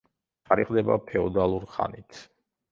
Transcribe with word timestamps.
თარიღდება 0.49 0.97
ფეოდალურ 1.11 1.71
ხანით. 1.77 2.23